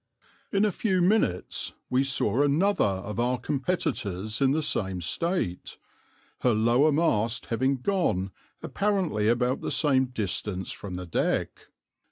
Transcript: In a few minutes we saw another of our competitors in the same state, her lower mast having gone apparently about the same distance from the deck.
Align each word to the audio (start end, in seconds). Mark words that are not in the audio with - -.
In 0.51 0.65
a 0.65 0.71
few 0.71 0.99
minutes 0.99 1.73
we 1.91 2.03
saw 2.03 2.41
another 2.41 2.83
of 2.83 3.19
our 3.19 3.37
competitors 3.37 4.41
in 4.41 4.49
the 4.49 4.63
same 4.63 4.99
state, 4.99 5.77
her 6.39 6.55
lower 6.55 6.91
mast 6.91 7.45
having 7.51 7.77
gone 7.77 8.31
apparently 8.63 9.27
about 9.27 9.61
the 9.61 9.69
same 9.69 10.05
distance 10.05 10.71
from 10.71 10.95
the 10.95 11.05
deck. 11.05 11.67